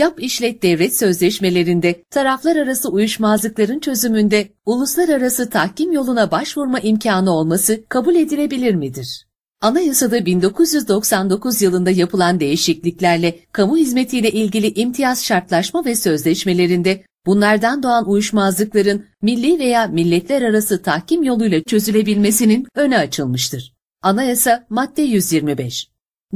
[0.00, 8.14] yap işlet devlet sözleşmelerinde taraflar arası uyuşmazlıkların çözümünde uluslararası tahkim yoluna başvurma imkanı olması kabul
[8.14, 9.26] edilebilir midir?
[9.60, 19.04] Anayasada 1999 yılında yapılan değişikliklerle kamu hizmetiyle ilgili imtiyaz şartlaşma ve sözleşmelerinde bunlardan doğan uyuşmazlıkların
[19.22, 23.72] milli veya milletler arası tahkim yoluyla çözülebilmesinin öne açılmıştır.
[24.02, 25.88] Anayasa madde 125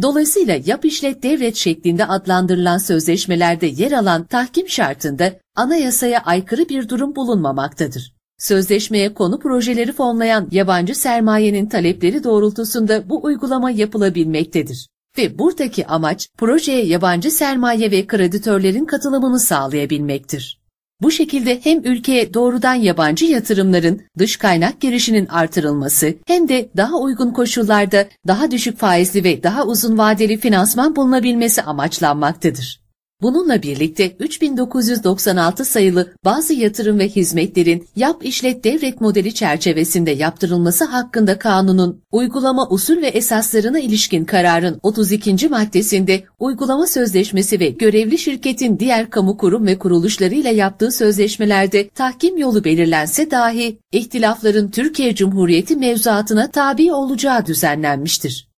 [0.02, 7.16] Dolayısıyla yap işlet devlet şeklinde adlandırılan sözleşmelerde yer alan tahkim şartında anayasaya aykırı bir durum
[7.16, 8.14] bulunmamaktadır.
[8.38, 14.88] Sözleşmeye konu projeleri fonlayan yabancı sermayenin talepleri doğrultusunda bu uygulama yapılabilmektedir.
[15.18, 20.63] Ve buradaki amaç projeye yabancı sermaye ve kreditörlerin katılımını sağlayabilmektir.
[21.04, 27.30] Bu şekilde hem ülkeye doğrudan yabancı yatırımların dış kaynak girişinin artırılması hem de daha uygun
[27.30, 32.83] koşullarda daha düşük faizli ve daha uzun vadeli finansman bulunabilmesi amaçlanmaktadır.
[33.24, 41.38] Bununla birlikte 3996 sayılı bazı yatırım ve hizmetlerin yap işlet devlet modeli çerçevesinde yaptırılması hakkında
[41.38, 45.48] kanunun uygulama usul ve esaslarına ilişkin kararın 32.
[45.48, 52.64] maddesinde uygulama sözleşmesi ve görevli şirketin diğer kamu kurum ve kuruluşlarıyla yaptığı sözleşmelerde tahkim yolu
[52.64, 58.53] belirlense dahi ihtilafların Türkiye Cumhuriyeti mevzuatına tabi olacağı düzenlenmiştir.